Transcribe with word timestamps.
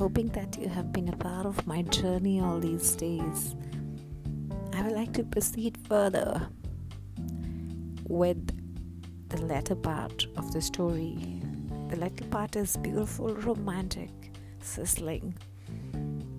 hoping 0.00 0.28
that 0.28 0.56
you 0.58 0.66
have 0.66 0.94
been 0.94 1.10
a 1.10 1.16
part 1.18 1.44
of 1.44 1.66
my 1.66 1.82
journey 1.82 2.40
all 2.40 2.58
these 2.58 2.96
days. 2.96 3.54
I 4.72 4.80
would 4.80 4.92
like 4.92 5.12
to 5.12 5.24
proceed 5.24 5.76
further 5.86 6.48
with 8.08 8.40
the 9.28 9.42
latter 9.42 9.74
part 9.74 10.26
of 10.38 10.54
the 10.54 10.62
story. 10.62 11.42
The 11.90 11.96
latter 11.96 12.24
part 12.24 12.56
is 12.56 12.78
beautiful, 12.78 13.34
romantic, 13.34 14.08
sizzling. 14.62 15.34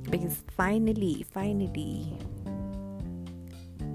Because 0.09 0.43
finally, 0.57 1.23
finally, 1.31 2.17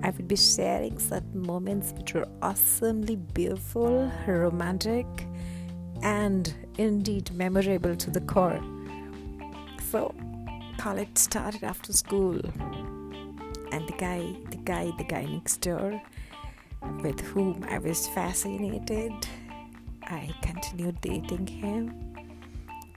I 0.04 0.10
will 0.10 0.26
be 0.26 0.36
sharing 0.36 0.96
certain 1.00 1.44
moments 1.44 1.92
which 1.98 2.14
were 2.14 2.28
awesomely 2.40 3.16
beautiful, 3.16 4.12
romantic, 4.28 5.08
and 6.02 6.54
indeed 6.78 7.32
memorable 7.32 7.96
to 7.96 8.12
the 8.12 8.20
core. 8.20 8.62
So, 9.96 10.14
college 10.76 11.16
started 11.16 11.64
after 11.64 11.90
school, 11.90 12.38
and 13.72 13.88
the 13.88 13.96
guy, 13.96 14.36
the 14.50 14.58
guy, 14.58 14.92
the 14.98 15.04
guy 15.04 15.24
next 15.24 15.62
door, 15.62 16.02
with 17.02 17.18
whom 17.20 17.64
I 17.66 17.78
was 17.78 18.06
fascinated, 18.08 19.14
I 20.02 20.28
continued 20.42 21.00
dating 21.00 21.46
him. 21.46 22.14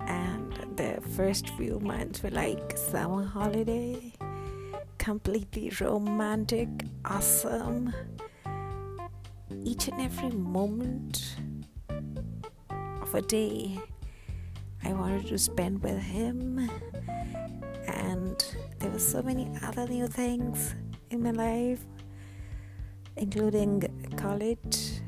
And 0.08 0.52
the 0.76 1.00
first 1.16 1.52
few 1.52 1.80
months 1.80 2.22
were 2.22 2.32
like 2.32 2.78
summer 2.78 3.24
holiday, 3.24 4.14
completely 4.98 5.72
romantic, 5.80 6.68
awesome. 7.06 7.94
Each 9.64 9.88
and 9.88 10.02
every 10.02 10.32
moment 10.32 11.38
of 13.02 13.16
a 13.16 13.22
day 13.22 13.80
I 14.90 14.94
wanted 14.94 15.28
to 15.28 15.38
spend 15.38 15.84
with 15.84 16.00
him, 16.02 16.68
and 17.86 18.44
there 18.80 18.90
were 18.90 18.98
so 18.98 19.22
many 19.22 19.48
other 19.62 19.86
new 19.86 20.08
things 20.08 20.74
in 21.12 21.22
my 21.22 21.30
life, 21.30 21.86
including 23.16 23.84
college, 24.18 25.02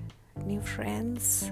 new 0.45 0.61
friends, 0.61 1.51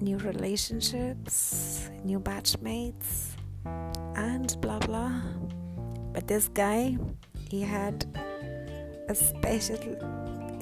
new 0.00 0.16
relationships, 0.16 1.90
new 2.04 2.18
batchmates, 2.18 3.36
and 4.16 4.58
blah 4.62 4.78
blah. 4.78 5.12
But 6.14 6.26
this 6.26 6.48
guy, 6.48 6.96
he 7.50 7.60
had 7.60 8.06
a 9.10 9.14
special 9.14 9.76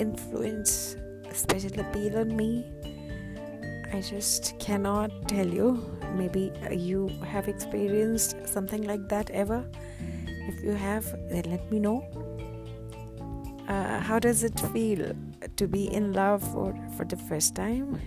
influence, 0.00 0.96
a 1.30 1.34
special 1.34 1.78
appeal 1.78 2.18
on 2.18 2.34
me 2.34 2.64
I 3.92 4.00
just 4.00 4.58
cannot 4.58 5.10
tell 5.28 5.46
you. 5.46 5.84
Maybe 6.14 6.52
you 6.70 7.08
have 7.26 7.48
experienced 7.48 8.36
something 8.46 8.82
like 8.82 9.08
that 9.08 9.30
ever. 9.30 9.68
If 10.48 10.62
you 10.62 10.72
have, 10.72 11.04
then 11.28 11.44
let 11.50 11.70
me 11.70 11.78
know. 11.78 12.04
Uh, 13.68 14.00
how 14.00 14.18
does 14.18 14.42
it 14.42 14.58
feel 14.72 15.12
to 15.56 15.68
be 15.68 15.92
in 15.92 16.12
love 16.12 16.42
for, 16.52 16.74
for 16.96 17.04
the 17.04 17.16
first 17.16 17.54
time? 17.54 18.00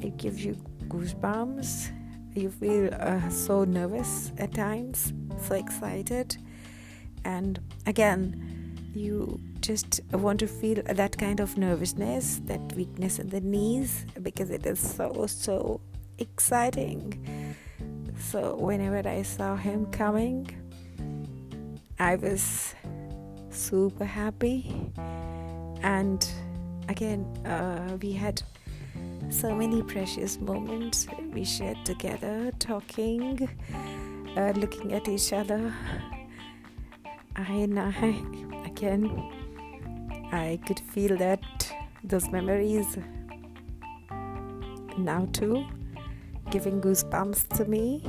It 0.00 0.16
gives 0.16 0.44
you 0.44 0.56
goosebumps. 0.88 1.90
You 2.34 2.50
feel 2.50 2.92
uh, 2.92 3.28
so 3.28 3.64
nervous 3.64 4.32
at 4.38 4.54
times, 4.54 5.12
so 5.40 5.54
excited. 5.54 6.36
And 7.24 7.60
again, 7.86 8.75
you 8.96 9.40
just 9.60 10.00
want 10.12 10.40
to 10.40 10.46
feel 10.46 10.82
that 10.82 11.18
kind 11.18 11.40
of 11.40 11.56
nervousness, 11.58 12.40
that 12.46 12.60
weakness 12.74 13.18
in 13.18 13.28
the 13.28 13.40
knees, 13.40 14.06
because 14.22 14.50
it 14.50 14.64
is 14.66 14.78
so, 14.78 15.26
so 15.26 15.80
exciting. 16.18 17.54
So, 18.18 18.56
whenever 18.56 19.06
I 19.08 19.22
saw 19.22 19.56
him 19.56 19.86
coming, 19.86 20.48
I 21.98 22.16
was 22.16 22.74
super 23.50 24.04
happy. 24.04 24.90
And 25.82 26.26
again, 26.88 27.24
uh, 27.44 27.96
we 28.00 28.12
had 28.12 28.42
so 29.30 29.54
many 29.54 29.82
precious 29.82 30.40
moments 30.40 31.06
we 31.32 31.44
shared 31.44 31.84
together, 31.84 32.52
talking, 32.58 33.48
uh, 34.36 34.52
looking 34.56 34.92
at 34.92 35.08
each 35.08 35.32
other. 35.32 35.72
I 37.34 37.52
and 37.52 37.78
I, 37.78 38.55
again, 38.76 39.08
I 40.32 40.60
could 40.66 40.80
feel 40.80 41.16
that 41.16 41.40
those 42.04 42.28
memories 42.28 42.98
now 44.98 45.26
too, 45.32 45.64
giving 46.50 46.82
goosebumps 46.82 47.48
to 47.56 47.64
me. 47.64 48.02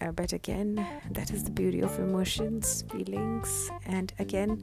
Uh, 0.00 0.12
but 0.12 0.32
again, 0.32 0.86
that 1.10 1.30
is 1.30 1.44
the 1.44 1.50
beauty 1.50 1.82
of 1.82 1.98
emotions, 1.98 2.84
feelings, 2.90 3.70
and 3.84 4.12
again, 4.18 4.60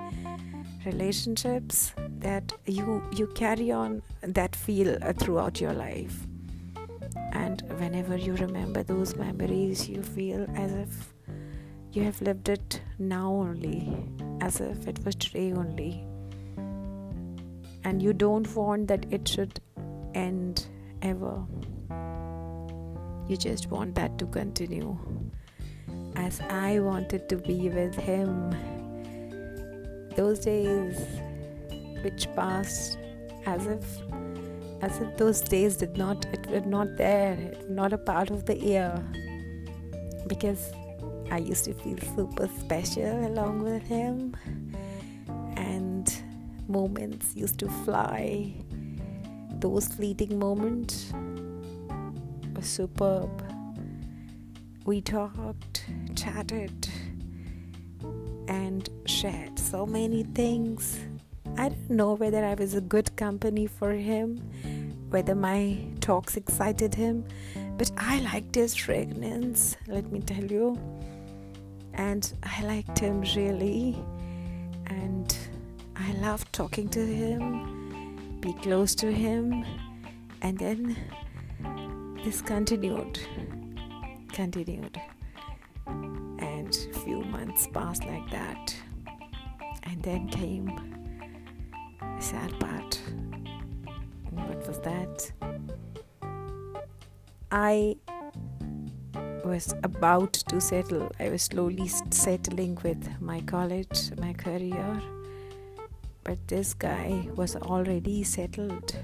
relationships 0.85 1.93
that 2.19 2.51
you 2.65 3.03
you 3.11 3.27
carry 3.27 3.71
on 3.71 4.01
that 4.21 4.55
feel 4.55 4.97
uh, 5.03 5.13
throughout 5.13 5.61
your 5.61 5.73
life. 5.73 6.25
And 7.31 7.61
whenever 7.77 8.17
you 8.17 8.33
remember 8.33 8.81
those 8.81 9.15
memories, 9.15 9.87
you 9.87 10.01
feel 10.01 10.47
as 10.55 10.71
if 10.71 11.13
you 11.93 12.03
have 12.03 12.19
lived 12.23 12.49
it 12.49 12.81
now 12.97 13.31
only, 13.31 13.87
as 14.47 14.59
if 14.59 14.87
it 14.87 15.03
was 15.05 15.15
today 15.15 15.51
only 15.53 15.91
and 17.83 18.01
you 18.01 18.13
don't 18.13 18.53
want 18.55 18.87
that 18.87 19.05
it 19.11 19.27
should 19.27 19.59
end 20.13 20.65
ever. 21.01 21.43
You 23.27 23.37
just 23.37 23.69
want 23.69 23.95
that 23.95 24.17
to 24.19 24.25
continue. 24.25 24.97
As 26.15 26.39
I 26.41 26.79
wanted 26.79 27.27
to 27.29 27.37
be 27.37 27.69
with 27.69 27.95
him, 27.95 28.31
those 30.15 30.39
days 30.39 30.99
which 32.03 32.27
passed 32.35 32.97
as 33.45 33.65
if 33.67 33.85
as 34.81 34.99
if 34.99 35.17
those 35.17 35.39
days 35.41 35.77
did 35.77 35.97
not 35.97 36.25
it 36.33 36.45
were 36.47 36.59
not 36.61 36.97
there, 36.97 37.37
not 37.69 37.93
a 37.93 37.97
part 37.97 38.29
of 38.29 38.45
the 38.45 38.57
year. 38.57 39.01
Because 40.27 40.71
I 41.33 41.37
used 41.37 41.65
to 41.65 41.73
feel 41.73 41.97
super 42.15 42.47
special 42.59 43.25
along 43.25 43.63
with 43.63 43.81
him 43.87 44.35
and 45.57 46.05
moments 46.67 47.35
used 47.35 47.57
to 47.61 47.69
fly. 47.83 48.53
Those 49.53 49.87
fleeting 49.87 50.37
moments 50.37 51.11
were 52.55 52.61
superb. 52.61 53.31
We 54.85 55.01
talked, 55.01 55.87
chatted, 56.15 56.87
and 58.47 58.87
shared 59.07 59.57
so 59.57 59.87
many 59.87 60.21
things. 60.35 60.99
I 61.57 61.69
don't 61.69 61.89
know 61.89 62.13
whether 62.13 62.45
I 62.45 62.53
was 62.53 62.75
a 62.75 62.81
good 62.81 63.15
company 63.15 63.65
for 63.65 63.93
him, 63.93 64.37
whether 65.09 65.33
my 65.33 65.83
talks 65.99 66.37
excited 66.37 66.93
him, 66.93 67.25
but 67.79 67.89
I 67.97 68.19
liked 68.19 68.53
his 68.53 68.75
fragrance, 68.75 69.75
let 69.87 70.11
me 70.11 70.19
tell 70.19 70.45
you. 70.45 70.77
And 71.93 72.31
I 72.43 72.63
liked 72.63 72.99
him 72.99 73.21
really. 73.35 73.97
And 74.87 75.35
I 75.95 76.11
loved 76.13 76.51
talking 76.51 76.89
to 76.89 77.05
him, 77.05 78.37
be 78.41 78.53
close 78.53 78.95
to 78.95 79.11
him, 79.11 79.63
and 80.41 80.57
then 80.57 80.97
this 82.23 82.41
continued, 82.41 83.19
continued, 84.31 84.99
and 85.87 86.75
few 87.03 87.21
months 87.21 87.67
passed 87.67 88.03
like 88.05 88.29
that, 88.31 88.75
and 89.83 90.01
then 90.03 90.27
came 90.27 90.69
a 92.01 92.21
sad 92.21 92.59
part. 92.59 92.99
What 94.31 94.67
was 94.67 94.79
that? 94.79 95.31
I 97.51 97.95
was 99.43 99.73
about 99.83 100.33
to 100.33 100.61
settle. 100.61 101.11
I 101.19 101.29
was 101.29 101.43
slowly 101.43 101.87
settling 101.87 102.77
with 102.83 103.21
my 103.21 103.41
college, 103.41 104.11
my 104.17 104.33
career 104.33 105.01
but 106.23 106.47
this 106.47 106.73
guy 106.73 107.27
was 107.35 107.55
already 107.55 108.23
settled. 108.23 108.95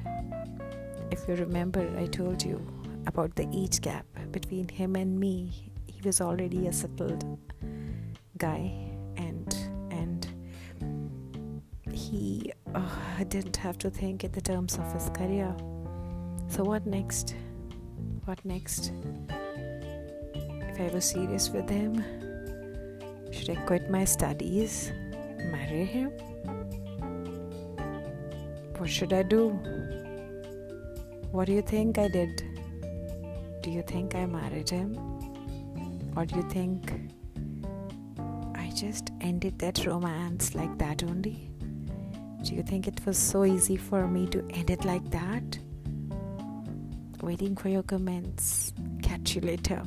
If 1.12 1.28
you 1.28 1.36
remember, 1.36 1.88
I 1.98 2.06
told 2.06 2.44
you 2.44 2.66
about 3.08 3.36
the 3.36 3.48
age 3.54 3.82
gap 3.82 4.06
between 4.32 4.68
him 4.68 4.96
and 4.96 5.20
me. 5.20 5.72
He 5.88 6.02
was 6.04 6.22
already 6.22 6.68
a 6.68 6.74
settled 6.74 7.24
guy, 8.38 8.72
and 9.18 9.56
and 9.92 10.28
he 11.92 12.54
uh, 12.74 13.24
didn't 13.28 13.58
have 13.58 13.78
to 13.80 13.90
think 13.90 14.24
in 14.24 14.32
the 14.32 14.42
terms 14.42 14.78
of 14.78 14.94
his 14.94 15.10
career. 15.10 15.54
So 16.48 16.64
what 16.64 16.86
next? 16.86 17.36
What 18.26 18.44
next? 18.46 18.94
I 20.80 20.88
was 20.94 21.04
serious 21.04 21.50
with 21.50 21.70
him, 21.70 22.04
should 23.32 23.50
I 23.50 23.56
quit 23.66 23.90
my 23.90 24.06
studies, 24.06 24.94
marry 25.52 25.84
him? 25.84 26.12
What 28.78 28.90
should 28.90 29.12
I 29.12 29.24
do? 29.24 29.50
What 31.32 31.48
do 31.48 31.54
you 31.54 31.62
think 31.62 31.98
I 31.98 32.08
did? 32.08 32.44
Do 33.62 33.72
you 33.72 33.82
think 33.82 34.16
I 34.16 34.26
married 34.26 34.70
him? 34.70 34.98
Or 36.16 36.26
do 36.26 36.38
you 36.38 36.50
think 36.50 36.94
I 38.56 38.72
just 38.74 39.12
ended 39.20 39.60
that 39.60 39.86
romance 39.86 40.56
like 40.56 40.78
that 40.78 41.04
only? 41.04 41.52
Do 42.42 42.56
you 42.56 42.64
think 42.64 42.88
it 42.88 43.06
was 43.06 43.18
so 43.18 43.44
easy 43.44 43.76
for 43.76 44.08
me 44.08 44.28
to 44.28 44.48
end 44.52 44.70
it 44.70 44.86
like 44.86 45.12
that? 45.12 45.60
Waiting 47.22 47.58
for 47.58 47.68
your 47.68 47.84
comments. 47.84 48.72
Catch 49.04 49.36
you 49.36 49.42
later. 49.42 49.84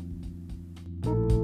Thank 1.04 1.32
you 1.32 1.41